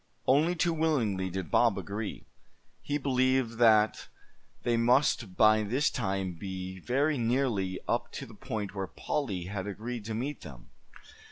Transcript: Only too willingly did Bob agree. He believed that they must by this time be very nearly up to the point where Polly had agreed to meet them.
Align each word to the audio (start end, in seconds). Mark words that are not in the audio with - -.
Only 0.25 0.55
too 0.55 0.73
willingly 0.73 1.29
did 1.29 1.51
Bob 1.51 1.77
agree. 1.77 2.25
He 2.81 2.97
believed 2.97 3.59
that 3.59 4.07
they 4.63 4.75
must 4.75 5.35
by 5.37 5.61
this 5.61 5.91
time 5.91 6.33
be 6.33 6.79
very 6.79 7.19
nearly 7.19 7.79
up 7.87 8.11
to 8.13 8.25
the 8.25 8.33
point 8.33 8.73
where 8.73 8.87
Polly 8.87 9.43
had 9.43 9.67
agreed 9.67 10.03
to 10.05 10.15
meet 10.15 10.41
them. 10.41 10.71